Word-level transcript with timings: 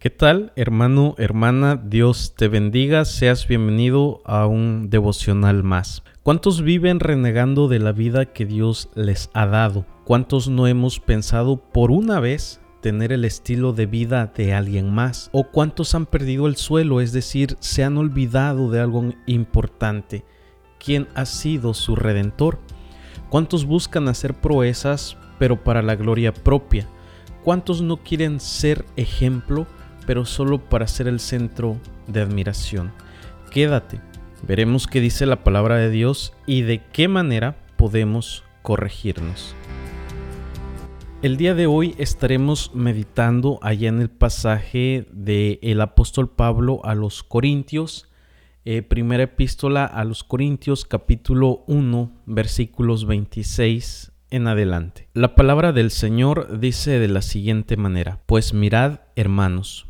¿Qué 0.00 0.08
tal, 0.08 0.54
hermano, 0.56 1.14
hermana? 1.18 1.76
Dios 1.76 2.32
te 2.34 2.48
bendiga, 2.48 3.04
seas 3.04 3.46
bienvenido 3.46 4.22
a 4.24 4.46
un 4.46 4.88
devocional 4.88 5.62
más. 5.62 6.02
¿Cuántos 6.22 6.62
viven 6.62 7.00
renegando 7.00 7.68
de 7.68 7.80
la 7.80 7.92
vida 7.92 8.24
que 8.24 8.46
Dios 8.46 8.88
les 8.94 9.28
ha 9.34 9.44
dado? 9.44 9.84
¿Cuántos 10.06 10.48
no 10.48 10.66
hemos 10.66 11.00
pensado 11.00 11.58
por 11.58 11.90
una 11.90 12.18
vez 12.18 12.62
tener 12.80 13.12
el 13.12 13.26
estilo 13.26 13.74
de 13.74 13.84
vida 13.84 14.32
de 14.34 14.54
alguien 14.54 14.90
más? 14.90 15.28
¿O 15.34 15.44
cuántos 15.50 15.94
han 15.94 16.06
perdido 16.06 16.46
el 16.46 16.56
suelo, 16.56 17.02
es 17.02 17.12
decir, 17.12 17.58
se 17.60 17.84
han 17.84 17.98
olvidado 17.98 18.70
de 18.70 18.80
algo 18.80 19.12
importante? 19.26 20.24
¿Quién 20.82 21.08
ha 21.14 21.26
sido 21.26 21.74
su 21.74 21.94
redentor? 21.94 22.58
¿Cuántos 23.28 23.66
buscan 23.66 24.08
hacer 24.08 24.32
proezas 24.32 25.18
pero 25.38 25.62
para 25.62 25.82
la 25.82 25.94
gloria 25.94 26.32
propia? 26.32 26.88
¿Cuántos 27.44 27.82
no 27.82 27.98
quieren 27.98 28.40
ser 28.40 28.86
ejemplo? 28.96 29.66
Pero 30.06 30.24
solo 30.24 30.58
para 30.58 30.86
ser 30.86 31.08
el 31.08 31.20
centro 31.20 31.76
de 32.06 32.20
admiración. 32.20 32.92
Quédate, 33.50 34.00
veremos 34.46 34.86
qué 34.86 35.00
dice 35.00 35.26
la 35.26 35.44
palabra 35.44 35.76
de 35.76 35.90
Dios 35.90 36.32
y 36.46 36.62
de 36.62 36.82
qué 36.92 37.08
manera 37.08 37.56
podemos 37.76 38.44
corregirnos. 38.62 39.54
El 41.22 41.36
día 41.36 41.54
de 41.54 41.66
hoy 41.66 41.94
estaremos 41.98 42.74
meditando 42.74 43.58
allá 43.60 43.90
en 43.90 44.00
el 44.00 44.08
pasaje 44.08 45.06
del 45.12 45.58
el 45.60 45.82
apóstol 45.82 46.30
Pablo 46.30 46.80
a 46.82 46.94
los 46.94 47.22
Corintios, 47.22 48.08
eh, 48.64 48.80
primera 48.80 49.24
epístola 49.24 49.84
a 49.84 50.04
los 50.04 50.24
Corintios 50.24 50.86
capítulo 50.86 51.64
1 51.66 52.10
versículos 52.24 53.06
26 53.06 54.12
en 54.30 54.46
adelante. 54.46 55.08
La 55.12 55.34
palabra 55.34 55.72
del 55.72 55.90
Señor 55.90 56.58
dice 56.58 56.98
de 56.98 57.08
la 57.08 57.20
siguiente 57.20 57.76
manera, 57.76 58.20
pues 58.24 58.54
mirad 58.54 59.00
hermanos, 59.14 59.89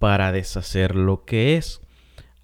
para 0.00 0.32
deshacer 0.32 0.96
lo 0.96 1.26
que 1.26 1.56
es, 1.56 1.82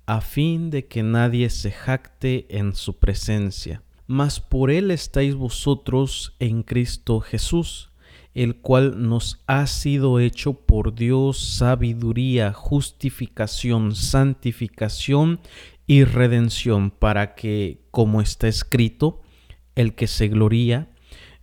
a 0.05 0.21
fin 0.21 0.71
de 0.71 0.87
que 0.87 1.03
nadie 1.03 1.49
se 1.51 1.73
jacte 1.73 2.47
en 2.51 2.75
su 2.75 2.99
presencia. 2.99 3.83
Mas 4.07 4.39
por 4.39 4.71
él 4.71 4.91
estáis 4.91 5.35
vosotros 5.35 6.37
en 6.39 6.63
Cristo 6.63 7.19
Jesús, 7.21 7.91
el 8.35 8.57
cual 8.57 9.09
nos 9.09 9.43
ha 9.47 9.67
sido 9.67 10.21
hecho 10.21 10.53
por 10.53 10.95
Dios 10.95 11.39
sabiduría, 11.39 12.53
justificación, 12.53 13.97
santificación 13.97 15.41
y 15.87 16.05
redención, 16.05 16.91
para 16.91 17.35
que, 17.35 17.87
como 17.91 18.21
está 18.21 18.49
escrito, 18.49 19.23
el 19.77 19.95
que 19.95 20.07
se 20.09 20.29
gloría, 20.29 20.91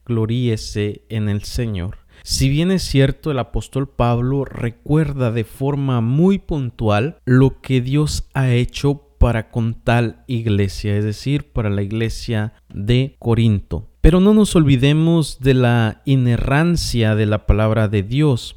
gloríese 0.06 1.06
en 1.10 1.28
el 1.28 1.44
Señor. 1.44 2.03
Si 2.26 2.48
bien 2.48 2.72
es 2.72 2.84
cierto, 2.84 3.32
el 3.32 3.40
apóstol 3.40 3.90
Pablo 3.90 4.46
recuerda 4.46 5.30
de 5.30 5.44
forma 5.44 6.00
muy 6.00 6.40
puntual 6.40 7.18
lo 7.26 7.60
que 7.60 7.82
Dios 7.82 8.30
ha 8.34 8.50
hecho 8.50 9.10
para 9.18 9.52
con 9.52 9.74
tal 9.74 10.24
iglesia, 10.28 10.96
es 10.96 11.04
decir, 11.04 11.52
para 11.52 11.70
la 11.70 11.82
iglesia 11.82 12.54
de 12.74 13.18
Corinto. 13.20 13.90
Pero 14.00 14.22
no 14.22 14.34
nos 14.34 14.56
olvidemos 14.56 15.42
de 15.42 15.54
la 15.54 16.02
inerrancia 16.06 17.16
de 17.16 17.26
la 17.26 17.46
palabra 17.46 17.90
de 17.90 18.04
Dios. 18.04 18.56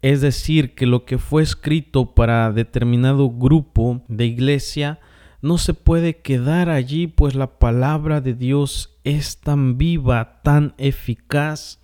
Es 0.00 0.22
decir, 0.22 0.74
que 0.74 0.86
lo 0.86 1.04
que 1.04 1.18
fue 1.18 1.42
escrito 1.42 2.14
para 2.14 2.52
determinado 2.52 3.28
grupo 3.28 4.02
de 4.08 4.24
iglesia 4.24 4.98
no 5.42 5.58
se 5.58 5.74
puede 5.74 6.22
quedar 6.22 6.70
allí, 6.70 7.06
pues 7.06 7.34
la 7.34 7.58
palabra 7.58 8.22
de 8.22 8.32
Dios 8.32 8.98
es 9.04 9.40
tan 9.40 9.76
viva, 9.76 10.40
tan 10.42 10.74
eficaz, 10.78 11.80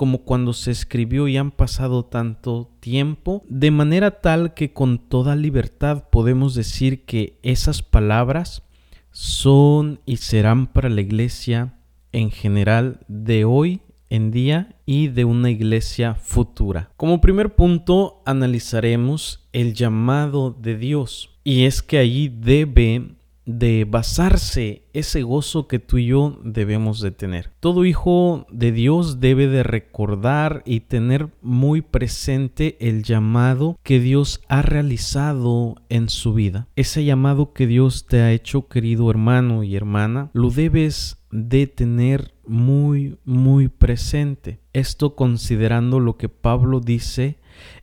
como 0.00 0.22
cuando 0.22 0.54
se 0.54 0.70
escribió 0.70 1.28
y 1.28 1.36
han 1.36 1.50
pasado 1.50 2.06
tanto 2.06 2.70
tiempo, 2.80 3.44
de 3.50 3.70
manera 3.70 4.22
tal 4.22 4.54
que 4.54 4.72
con 4.72 4.96
toda 4.96 5.36
libertad 5.36 6.04
podemos 6.10 6.54
decir 6.54 7.04
que 7.04 7.38
esas 7.42 7.82
palabras 7.82 8.62
son 9.10 10.00
y 10.06 10.16
serán 10.16 10.68
para 10.68 10.88
la 10.88 11.02
iglesia 11.02 11.74
en 12.12 12.30
general 12.30 13.00
de 13.08 13.44
hoy 13.44 13.82
en 14.08 14.30
día 14.30 14.74
y 14.86 15.08
de 15.08 15.26
una 15.26 15.50
iglesia 15.50 16.14
futura. 16.14 16.88
Como 16.96 17.20
primer 17.20 17.54
punto 17.54 18.22
analizaremos 18.24 19.46
el 19.52 19.74
llamado 19.74 20.50
de 20.50 20.78
Dios 20.78 21.38
y 21.44 21.64
es 21.64 21.82
que 21.82 21.98
allí 21.98 22.30
debe 22.30 23.16
de 23.58 23.86
basarse 23.88 24.84
ese 24.92 25.22
gozo 25.22 25.66
que 25.66 25.78
tú 25.78 25.98
y 25.98 26.06
yo 26.06 26.38
debemos 26.44 27.00
de 27.00 27.10
tener. 27.10 27.50
Todo 27.60 27.84
hijo 27.84 28.46
de 28.50 28.72
Dios 28.72 29.20
debe 29.20 29.46
de 29.48 29.62
recordar 29.62 30.62
y 30.64 30.80
tener 30.80 31.28
muy 31.42 31.80
presente 31.82 32.76
el 32.80 33.02
llamado 33.02 33.78
que 33.82 34.00
Dios 34.00 34.40
ha 34.48 34.62
realizado 34.62 35.76
en 35.88 36.08
su 36.08 36.34
vida. 36.34 36.68
Ese 36.76 37.04
llamado 37.04 37.52
que 37.52 37.66
Dios 37.66 38.06
te 38.06 38.20
ha 38.20 38.32
hecho, 38.32 38.68
querido 38.68 39.10
hermano 39.10 39.62
y 39.62 39.76
hermana, 39.76 40.30
lo 40.32 40.50
debes 40.50 41.18
de 41.30 41.66
tener 41.66 42.34
muy, 42.46 43.18
muy 43.24 43.68
presente. 43.68 44.60
Esto 44.72 45.14
considerando 45.14 46.00
lo 46.00 46.16
que 46.16 46.28
Pablo 46.28 46.80
dice 46.80 47.38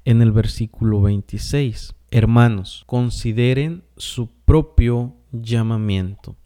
en 0.07 0.22
el 0.22 0.31
versículo 0.31 1.01
26. 1.01 1.94
Hermanos, 2.12 2.84
consideren 2.85 3.84
su 3.97 4.29
propio 4.45 5.16
llamamiento. 5.34 6.38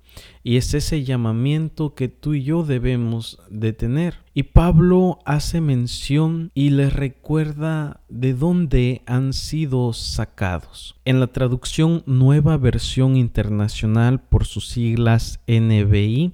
Y 0.43 0.57
es 0.57 0.73
ese 0.73 1.03
llamamiento 1.03 1.93
que 1.93 2.07
tú 2.09 2.33
y 2.33 2.43
yo 2.43 2.63
debemos 2.63 3.37
de 3.51 3.71
tener. 3.71 4.15
Y 4.33 4.43
Pablo 4.43 5.19
hace 5.25 5.61
mención 5.61 6.49
y 6.55 6.71
les 6.71 6.91
recuerda 6.91 8.01
de 8.09 8.33
dónde 8.33 9.03
han 9.05 9.31
sido 9.31 9.93
sacados. 9.93 10.95
En 11.05 11.19
la 11.19 11.27
traducción 11.27 12.01
Nueva 12.07 12.57
Versión 12.57 13.15
Internacional 13.15 14.19
por 14.21 14.45
sus 14.45 14.69
siglas 14.69 15.39
NBI, 15.47 16.33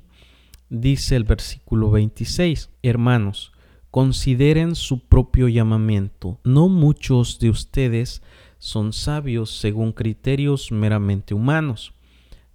dice 0.70 1.18
el 1.18 1.26
versículo 1.26 1.92
26, 1.92 2.70
Hermanos, 2.84 3.52
consideren 3.92 4.76
su 4.76 5.00
propio 5.00 5.48
llamamiento. 5.48 6.40
No 6.44 6.70
muchos 6.70 7.40
de 7.40 7.50
ustedes 7.50 8.22
son 8.58 8.94
sabios 8.94 9.52
según 9.52 9.92
criterios 9.92 10.72
meramente 10.72 11.34
humanos 11.34 11.94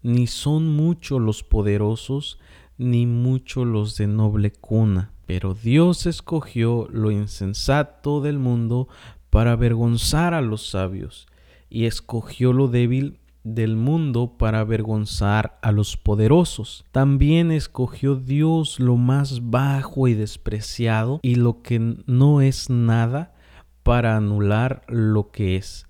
ni 0.03 0.27
son 0.27 0.69
muchos 0.69 1.21
los 1.21 1.43
poderosos, 1.43 2.39
ni 2.77 3.07
muchos 3.07 3.67
los 3.67 3.97
de 3.97 4.07
noble 4.07 4.51
cuna. 4.51 5.13
Pero 5.27 5.55
Dios 5.55 6.07
escogió 6.07 6.89
lo 6.91 7.11
insensato 7.11 8.21
del 8.21 8.39
mundo 8.39 8.89
para 9.31 9.53
avergonzar 9.53 10.35
a 10.35 10.43
los 10.43 10.69
sabios, 10.69 11.27
y 11.71 11.87
escogió 11.87 12.53
lo 12.53 12.69
débil 12.69 13.19
del 13.45 13.77
mundo 13.77 14.37
para 14.39 14.61
avergonzar 14.61 15.59
a 15.63 15.73
los 15.73 15.97
poderosos. 15.97 16.85
También 16.93 17.51
escogió 17.51 18.17
Dios 18.17 18.81
lo 18.81 18.97
más 18.97 19.51
bajo 19.51 20.09
y 20.09 20.15
despreciado 20.15 21.21
y 21.23 21.35
lo 21.37 21.63
que 21.63 21.97
no 22.07 22.41
es 22.41 22.71
nada 22.71 23.35
para 23.83 24.17
anular 24.17 24.83
lo 24.89 25.31
que 25.31 25.57
es, 25.57 25.87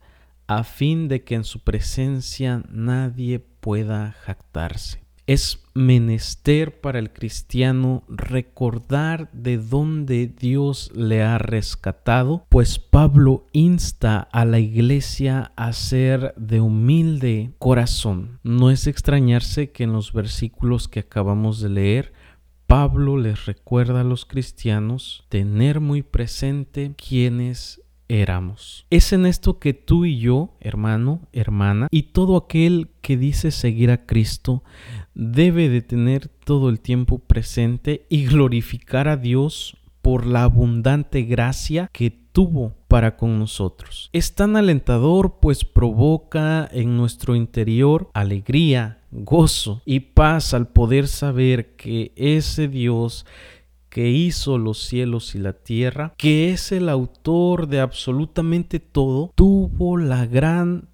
a 0.47 0.65
fin 0.65 1.09
de 1.09 1.25
que 1.25 1.35
en 1.35 1.45
su 1.45 1.61
presencia 1.61 2.63
nadie 2.71 3.39
pueda 3.39 4.13
jactarse. 4.13 5.02
Es 5.27 5.63
menester 5.75 6.81
para 6.81 6.99
el 6.99 7.13
cristiano 7.13 8.03
recordar 8.09 9.31
de 9.33 9.57
dónde 9.59 10.27
Dios 10.27 10.91
le 10.95 11.23
ha 11.23 11.39
rescatado, 11.39 12.45
pues 12.49 12.79
Pablo 12.79 13.47
insta 13.53 14.19
a 14.19 14.45
la 14.45 14.59
iglesia 14.59 15.53
a 15.57 15.73
ser 15.73 16.35
de 16.37 16.61
humilde 16.61 17.53
corazón. 17.59 18.41
No 18.43 18.71
es 18.71 18.87
extrañarse 18.87 19.71
que 19.71 19.85
en 19.85 19.93
los 19.93 20.13
versículos 20.13 20.89
que 20.89 21.01
acabamos 21.01 21.61
de 21.61 21.69
leer, 21.69 22.13
Pablo 22.67 23.17
les 23.17 23.47
recuerda 23.47 24.01
a 24.01 24.05
los 24.05 24.25
cristianos 24.25 25.25
tener 25.29 25.81
muy 25.81 26.03
presente 26.03 26.95
quiénes 26.97 27.83
éramos. 28.09 28.87
Es 28.91 29.13
en 29.13 29.27
esto 29.27 29.59
que 29.59 29.73
tú 29.75 30.05
y 30.05 30.19
yo, 30.19 30.55
hermano, 30.61 31.29
hermana, 31.33 31.89
y 31.91 32.05
todo 32.05 32.37
aquel 32.37 32.91
que 33.01 33.17
dice 33.17 33.51
seguir 33.51 33.91
a 33.91 34.05
Cristo, 34.05 34.63
debe 35.15 35.69
de 35.69 35.83
tener 35.83 36.29
todo 36.29 36.69
el 36.69 36.81
tiempo 36.81 37.19
presente 37.19 38.07
y 38.09 38.27
glorificar 38.27 39.09
a 39.09 39.17
Dios 39.17 39.77
por 40.03 40.27
la 40.27 40.43
abundante 40.45 41.23
gracia 41.23 41.89
que 41.93 42.11
tuvo 42.11 42.75
para 42.89 43.17
con 43.17 43.39
nosotros. 43.39 44.11
Es 44.13 44.35
tan 44.35 44.57
alentador 44.57 45.39
pues 45.41 45.65
provoca 45.65 46.69
en 46.73 46.97
nuestro 46.97 47.37
interior 47.37 48.11
alegría, 48.15 48.99
gozo 49.11 49.83
y 49.85 50.01
paz 50.01 50.55
al 50.55 50.69
poder 50.69 51.07
saber 51.09 51.77
que 51.77 52.13
ese 52.17 52.69
Dios 52.69 53.27
que 53.89 54.09
hizo 54.09 54.57
los 54.57 54.83
cielos 54.83 55.35
y 55.35 55.39
la 55.39 55.53
tierra, 55.53 56.15
que 56.17 56.51
es 56.51 56.73
el 56.73 56.89
autor 56.89 57.69
de 57.69 57.81
absolutamente 57.81 58.81
todo, 58.81 59.31
tuvo 59.35 59.99
la 59.99 60.25
gran 60.25 60.89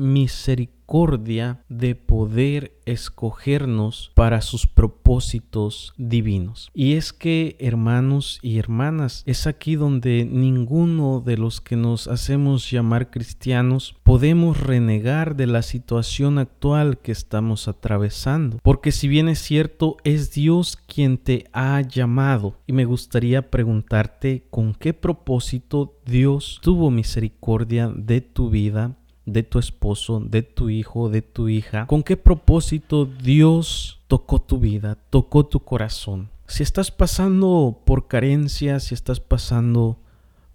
misericordia 0.00 1.60
de 1.68 1.94
poder 1.94 2.72
escogernos 2.84 4.10
para 4.14 4.40
sus 4.40 4.66
propósitos 4.66 5.92
divinos. 5.96 6.68
Y 6.74 6.94
es 6.94 7.12
que, 7.12 7.56
hermanos 7.60 8.40
y 8.42 8.58
hermanas, 8.58 9.22
es 9.26 9.46
aquí 9.46 9.76
donde 9.76 10.24
ninguno 10.24 11.20
de 11.20 11.36
los 11.36 11.60
que 11.60 11.76
nos 11.76 12.08
hacemos 12.08 12.68
llamar 12.68 13.10
cristianos 13.10 13.94
podemos 14.02 14.58
renegar 14.58 15.36
de 15.36 15.46
la 15.46 15.62
situación 15.62 16.38
actual 16.38 16.98
que 16.98 17.12
estamos 17.12 17.68
atravesando. 17.68 18.58
Porque 18.62 18.90
si 18.90 19.06
bien 19.06 19.28
es 19.28 19.38
cierto, 19.38 19.96
es 20.02 20.32
Dios 20.32 20.76
quien 20.76 21.18
te 21.18 21.44
ha 21.52 21.80
llamado. 21.82 22.56
Y 22.66 22.72
me 22.72 22.84
gustaría 22.84 23.50
preguntarte 23.50 24.46
con 24.50 24.74
qué 24.74 24.92
propósito 24.92 26.00
Dios 26.04 26.58
tuvo 26.62 26.90
misericordia 26.90 27.92
de 27.94 28.20
tu 28.20 28.50
vida 28.50 28.96
de 29.26 29.42
tu 29.42 29.58
esposo, 29.58 30.20
de 30.20 30.42
tu 30.42 30.70
hijo, 30.70 31.08
de 31.08 31.22
tu 31.22 31.48
hija. 31.48 31.86
¿Con 31.86 32.02
qué 32.02 32.16
propósito 32.16 33.06
Dios 33.06 34.00
tocó 34.08 34.40
tu 34.40 34.58
vida, 34.58 34.96
tocó 35.10 35.46
tu 35.46 35.60
corazón? 35.60 36.30
Si 36.46 36.62
estás 36.62 36.90
pasando 36.90 37.80
por 37.84 38.08
carencias, 38.08 38.84
si 38.84 38.94
estás 38.94 39.20
pasando 39.20 39.98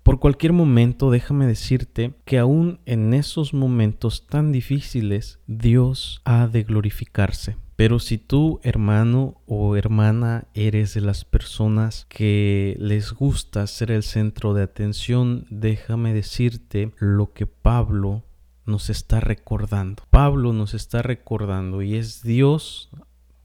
por 0.03 0.19
cualquier 0.19 0.53
momento, 0.53 1.09
déjame 1.09 1.47
decirte 1.47 2.13
que 2.25 2.37
aún 2.37 2.79
en 2.85 3.15
esos 3.15 3.55
momentos 3.55 4.27
tan 4.27 4.51
difíciles, 4.51 5.39
Dios 5.47 6.21
ha 6.25 6.47
de 6.47 6.61
glorificarse. 6.61 7.57
Pero 7.75 7.97
si 7.97 8.19
tú, 8.19 8.59
hermano 8.61 9.41
o 9.47 9.75
hermana, 9.75 10.45
eres 10.53 10.93
de 10.93 11.01
las 11.01 11.25
personas 11.25 12.05
que 12.07 12.77
les 12.79 13.13
gusta 13.13 13.65
ser 13.65 13.89
el 13.89 14.03
centro 14.03 14.53
de 14.53 14.61
atención, 14.61 15.47
déjame 15.49 16.13
decirte 16.13 16.91
lo 16.99 17.33
que 17.33 17.47
Pablo 17.47 18.24
nos 18.65 18.89
está 18.89 19.19
recordando. 19.19 20.03
Pablo 20.09 20.53
nos 20.53 20.73
está 20.73 21.01
recordando 21.01 21.81
y 21.81 21.95
es 21.95 22.23
Dios, 22.23 22.89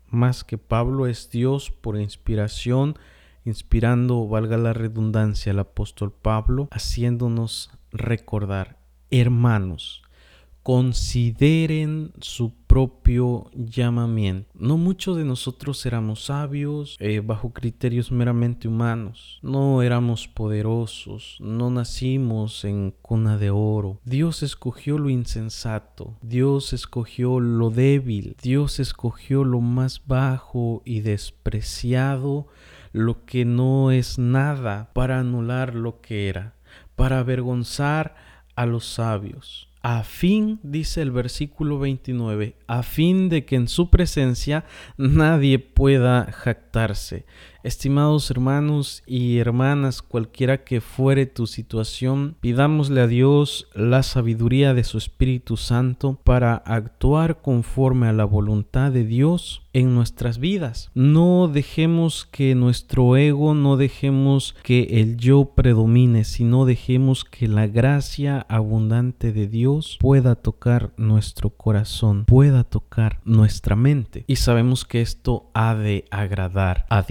más 0.09 0.45
que 0.45 0.59
Pablo, 0.59 1.07
es 1.07 1.31
Dios 1.31 1.71
por 1.71 1.99
inspiración, 1.99 2.99
inspirando, 3.45 4.27
valga 4.27 4.57
la 4.57 4.73
redundancia, 4.73 5.53
al 5.53 5.61
apóstol 5.61 6.13
Pablo, 6.13 6.69
haciéndonos 6.71 7.71
recordar, 7.93 8.79
hermanos, 9.11 10.03
consideren 10.71 12.13
su 12.21 12.55
propio 12.69 13.51
llamamiento. 13.55 14.49
No 14.55 14.77
muchos 14.77 15.17
de 15.17 15.25
nosotros 15.25 15.85
éramos 15.85 16.27
sabios 16.27 16.97
eh, 17.01 17.19
bajo 17.19 17.53
criterios 17.53 18.13
meramente 18.13 18.69
humanos. 18.69 19.41
No 19.43 19.83
éramos 19.83 20.29
poderosos. 20.29 21.39
No 21.41 21.71
nacimos 21.71 22.65
en 22.65 22.95
cuna 23.03 23.37
de 23.37 23.51
oro. 23.51 23.99
Dios 24.05 24.45
escogió 24.45 24.97
lo 24.97 25.11
insensato. 25.11 26.17
Dios 26.23 26.73
escogió 26.73 27.41
lo 27.41 27.71
débil. 27.71 28.37
Dios 28.41 28.79
escogió 28.79 29.43
lo 29.43 29.61
más 29.61 30.07
bajo 30.07 30.83
y 30.85 31.01
despreciado, 31.01 32.47
lo 32.93 33.25
que 33.25 33.45
no 33.45 33.91
es 33.91 34.21
nada, 34.21 34.93
para 34.95 35.19
anular 35.19 35.75
lo 35.75 36.01
que 36.01 36.29
era, 36.29 36.55
para 36.95 37.19
avergonzar 37.19 38.15
a 38.55 38.67
los 38.67 38.85
sabios 38.85 39.70
a 39.83 40.03
fin, 40.03 40.61
dice 40.63 41.01
el 41.01 41.11
versículo 41.11 41.79
29, 41.79 42.55
a 42.67 42.83
fin 42.83 43.29
de 43.29 43.47
que 43.47 43.57
en 43.57 43.69
su 43.69 43.89
presencia 43.89 44.65
nadie 44.99 45.59
pueda 45.59 46.31
jactarse. 46.33 47.25
Estimados 47.63 48.31
hermanos 48.31 49.03
y 49.07 49.39
hermanas, 49.39 50.01
cualquiera 50.01 50.65
que 50.65 50.81
fuere 50.81 51.27
tu 51.27 51.47
situación, 51.47 52.37
pidámosle 52.41 53.03
a 53.03 53.07
Dios 53.07 53.69
la 53.75 54.03
sabiduría 54.03 54.73
de 54.73 54.83
su 54.85 54.97
Espíritu 54.97 55.59
Santo 55.59 56.19
para 56.25 56.55
actuar 56.55 57.43
conforme 57.43 58.09
a 58.09 58.13
la 58.15 58.25
voluntad 58.25 58.93
de 58.93 59.05
Dios 59.05 59.63
en 59.73 59.95
nuestras 59.95 60.39
vidas. 60.39 60.91
No 60.95 61.49
dejemos 61.49 62.25
que 62.25 62.55
nuestro 62.55 63.17
ego, 63.17 63.55
no 63.55 63.77
dejemos 63.77 64.57
que 64.63 65.01
el 65.01 65.17
yo 65.17 65.53
predomine, 65.55 66.25
sino 66.25 66.65
dejemos 66.65 67.25
que 67.25 67.47
la 67.47 67.67
gracia 67.67 68.47
abundante 68.49 69.33
de 69.33 69.47
Dios 69.47 69.99
pueda 70.01 70.35
tocar 70.35 70.93
nuestro 70.97 71.51
corazón, 71.51 72.25
pueda 72.25 72.65
tocar 72.65 73.21
nuestra 73.25 73.77
mente. 73.77 74.25
Y 74.27 74.37
sabemos 74.37 74.85
que 74.85 75.03
esto 75.03 75.51
ha 75.55 75.75
de 75.75 76.05
agradar 76.11 76.87
a 76.89 77.03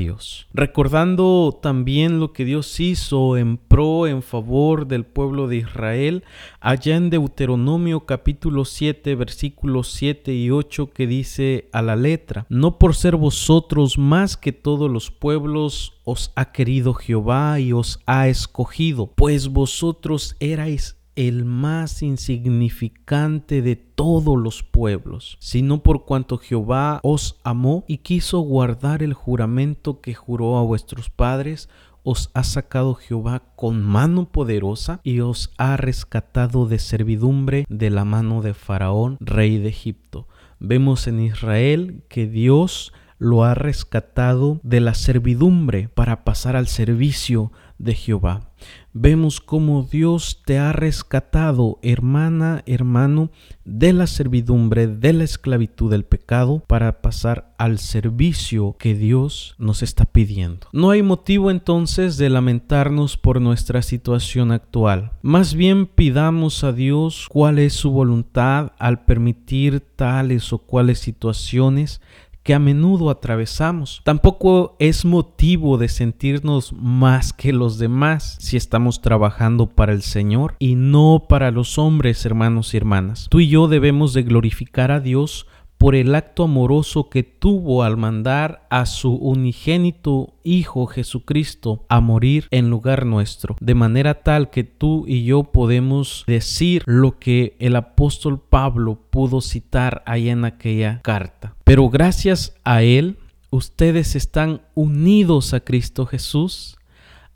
Recordando 0.54 1.58
también 1.62 2.20
lo 2.20 2.34
que 2.34 2.46
Dios 2.46 2.80
hizo 2.80 3.38
en 3.38 3.58
pro, 3.58 4.08
en 4.08 4.22
favor 4.22 4.88
del 4.88 5.06
pueblo 5.06 5.48
de 5.48 5.58
Israel, 5.58 6.24
allá 6.60 6.96
en 6.96 7.10
Deuteronomio 7.10 8.06
capítulo 8.06 8.66
7, 8.66 9.16
versículos 9.16 9.92
7 9.92 10.34
y 10.34 10.52
8, 10.52 10.92
que 10.92 11.08
dice 11.08 11.70
a 11.72 11.82
la 11.82 11.96
letra, 11.96 12.46
no 12.50 12.78
por 12.78 12.96
ser 12.96 13.16
vosotros 13.16 13.98
más 13.98 14.38
que 14.38 14.52
todos 14.52 14.90
los 14.90 15.12
pueblos 15.12 15.94
os 16.04 16.32
ha 16.36 16.52
querido 16.52 16.94
Jehová 16.94 17.60
y 17.60 17.74
os 17.74 18.00
ha 18.06 18.28
escogido, 18.28 19.08
pues 19.08 19.50
vosotros 19.50 20.36
erais 20.40 20.99
el 21.20 21.44
más 21.44 22.02
insignificante 22.02 23.62
de 23.62 23.76
todos 23.76 24.38
los 24.38 24.64
pueblos, 24.64 25.36
sino 25.42 25.84
por 25.84 26.06
cuanto 26.06 26.38
Jehová 26.38 27.02
os 27.04 27.42
amó 27.44 27.84
y 27.90 27.98
quiso 27.98 28.40
guardar 28.40 29.04
el 29.04 29.14
juramento 29.14 30.00
que 30.00 30.14
juró 30.14 30.58
a 30.58 30.64
vuestros 30.64 31.10
padres, 31.10 31.68
os 32.04 32.32
ha 32.34 32.46
sacado 32.46 32.96
Jehová 32.96 33.44
con 33.58 33.84
mano 33.84 34.32
poderosa 34.32 35.02
y 35.04 35.20
os 35.20 35.52
ha 35.58 35.76
rescatado 35.76 36.68
de 36.68 36.80
servidumbre 36.80 37.66
de 37.68 37.90
la 37.90 38.06
mano 38.06 38.42
de 38.42 38.54
Faraón, 38.54 39.18
rey 39.20 39.58
de 39.58 39.68
Egipto. 39.68 40.26
Vemos 40.60 41.06
en 41.08 41.20
Israel 41.20 42.02
que 42.08 42.28
Dios 42.28 42.94
lo 43.20 43.44
ha 43.44 43.54
rescatado 43.54 44.60
de 44.64 44.80
la 44.80 44.96
servidumbre 44.96 45.90
para 45.94 46.24
pasar 46.24 46.56
al 46.56 46.68
servicio 46.68 47.52
de 47.78 47.94
Jehová. 47.94 48.50
Vemos 48.92 49.40
cómo 49.40 49.88
Dios 49.90 50.42
te 50.46 50.58
ha 50.58 50.74
rescatado, 50.74 51.80
hermana, 51.82 52.64
hermano, 52.66 53.32
de 53.64 53.94
la 53.94 54.08
servidumbre, 54.08 54.88
de 54.88 55.14
la 55.14 55.24
esclavitud 55.24 55.90
del 55.92 56.04
pecado, 56.04 56.64
para 56.68 57.02
pasar 57.02 57.54
al 57.58 57.78
servicio 57.78 58.76
que 58.78 58.96
Dios 58.96 59.56
nos 59.60 59.84
está 59.84 60.06
pidiendo. 60.06 60.68
No 60.74 60.90
hay 60.90 61.04
motivo 61.04 61.52
entonces 61.52 62.18
de 62.18 62.30
lamentarnos 62.30 63.16
por 63.16 63.40
nuestra 63.40 63.82
situación 63.82 64.52
actual. 64.52 65.12
Más 65.22 65.54
bien 65.54 65.86
pidamos 65.86 66.64
a 66.64 66.74
Dios 66.74 67.28
cuál 67.30 67.60
es 67.60 67.74
su 67.74 67.92
voluntad 67.92 68.74
al 68.80 69.06
permitir 69.06 69.80
tales 69.80 70.52
o 70.52 70.58
cuales 70.58 71.00
situaciones 71.00 72.02
que 72.50 72.56
a 72.56 72.58
menudo 72.58 73.12
atravesamos. 73.12 74.02
Tampoco 74.04 74.76
es 74.80 75.06
motivo 75.06 75.78
de 75.78 75.88
sentirnos 75.88 76.74
más 76.74 77.32
que 77.32 77.54
los 77.54 77.78
demás 77.78 78.38
si 78.40 78.58
estamos 78.58 79.02
trabajando 79.02 79.68
para 79.68 79.94
el 79.94 80.02
Señor 80.02 80.56
y 80.58 80.74
no 80.74 81.28
para 81.30 81.52
los 81.52 81.78
hombres, 81.78 82.26
hermanos 82.26 82.74
y 82.74 82.78
hermanas. 82.78 83.28
Tú 83.30 83.40
y 83.40 83.50
yo 83.50 83.68
debemos 83.68 84.16
de 84.16 84.24
glorificar 84.24 84.90
a 84.90 85.00
Dios 85.00 85.46
por 85.80 85.96
el 85.96 86.14
acto 86.14 86.44
amoroso 86.44 87.10
que 87.10 87.24
tuvo 87.24 87.84
al 87.84 87.96
mandar 87.96 88.68
a 88.70 88.86
su 88.86 89.14
unigénito 89.14 90.34
Hijo 90.44 90.88
Jesucristo 90.88 91.86
a 91.88 92.02
morir 92.02 92.48
en 92.52 92.70
lugar 92.70 93.06
nuestro, 93.06 93.56
de 93.62 93.76
manera 93.76 94.22
tal 94.22 94.50
que 94.50 94.66
tú 94.66 95.06
y 95.08 95.24
yo 95.24 95.44
podemos 95.44 96.26
decir 96.28 96.84
lo 96.86 97.18
que 97.18 97.56
el 97.60 97.78
apóstol 97.78 98.42
Pablo 98.42 99.00
pudo 99.10 99.40
citar 99.40 100.04
ahí 100.06 100.28
en 100.28 100.44
aquella 100.44 101.00
carta. 101.02 101.56
Pero 101.64 101.90
gracias 101.90 102.56
a 102.66 102.84
él, 102.84 103.18
ustedes 103.50 104.18
están 104.18 104.62
unidos 104.76 105.54
a 105.54 105.62
Cristo 105.62 106.06
Jesús, 106.06 106.78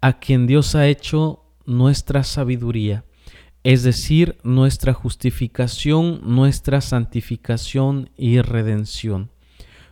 a 0.01 0.19
quien 0.19 0.47
Dios 0.47 0.75
ha 0.75 0.87
hecho 0.87 1.45
nuestra 1.65 2.25
sabiduría 2.25 3.05
es 3.63 3.83
decir, 3.83 4.37
nuestra 4.43 4.93
justificación, 4.93 6.21
nuestra 6.23 6.81
santificación 6.81 8.09
y 8.17 8.41
redención, 8.41 9.29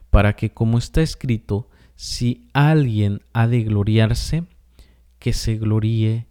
para 0.09 0.35
que, 0.35 0.51
como 0.51 0.77
está 0.77 1.01
escrito, 1.01 1.69
si 1.95 2.47
alguien 2.53 3.21
ha 3.33 3.47
de 3.47 3.63
gloriarse, 3.63 4.43
que 5.19 5.33
se 5.33 5.57
gloríe 5.57 6.27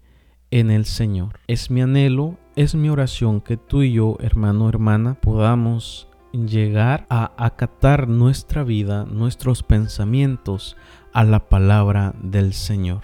en 0.51 0.71
el 0.71 0.85
Señor. 0.85 1.39
Es 1.47 1.71
mi 1.71 1.81
anhelo, 1.81 2.39
es 2.57 2.75
mi 2.75 2.91
oración 2.91 3.41
que 3.41 3.57
tú 3.57 3.83
y 3.83 3.93
yo, 3.93 4.17
hermano, 4.21 4.69
hermana, 4.69 5.15
podamos 5.15 6.09
llegar 6.33 7.07
a 7.09 7.33
acatar 7.39 8.09
nuestra 8.09 8.65
vida, 8.65 9.05
nuestros 9.05 9.63
pensamientos 9.63 10.77
a 11.13 11.25
la 11.25 11.49
palabra 11.49 12.15
del 12.23 12.53
Señor. 12.53 13.03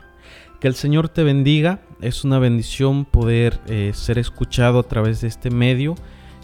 Que 0.60 0.68
el 0.68 0.74
Señor 0.74 1.08
te 1.08 1.22
bendiga 1.22 1.80
Es 2.00 2.24
una 2.24 2.38
bendición 2.38 3.04
poder 3.04 3.60
eh, 3.66 3.92
ser 3.94 4.18
escuchado 4.18 4.78
a 4.78 4.82
través 4.82 5.20
de 5.20 5.28
este 5.28 5.50
medio. 5.50 5.94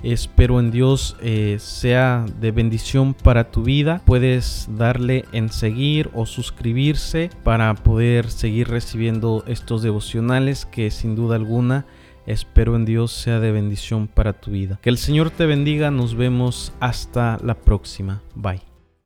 Espero 0.03 0.59
en 0.59 0.73
Dios 0.73 1.17
eh, 1.21 1.59
sea 1.61 2.27
de 2.41 2.51
bendición 2.51 3.15
para 3.15 3.51
tu 3.51 3.63
vida. 3.63 4.03
Puedes 4.05 4.69
darle 4.77 5.25
en 5.33 5.49
seguir 5.49 6.11
o 6.13 6.27
suscribirse 6.27 7.31
para 7.45 7.73
poder 7.75 8.29
seguir 8.31 8.69
recibiendo 8.69 9.45
estos 9.47 9.83
devocionales 9.83 10.67
que 10.67 10.91
sin 10.91 11.15
duda 11.15 11.37
alguna 11.37 11.87
espero 12.27 12.77
en 12.77 12.85
Dios 12.85 13.13
sea 13.13 13.41
de 13.41 13.53
bendición 13.53 14.09
para 14.09 14.33
tu 14.33 14.51
vida. 14.51 14.79
Que 14.83 14.91
el 14.91 14.99
Señor 14.99 15.31
te 15.31 15.47
bendiga. 15.47 15.91
Nos 15.91 16.17
vemos 16.17 16.73
hasta 16.81 17.39
la 17.43 17.55
próxima. 17.55 18.23
Bye. 18.35 18.72